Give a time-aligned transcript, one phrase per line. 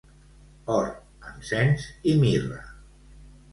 [0.75, 0.87] Or,
[1.33, 2.61] encens i mirra.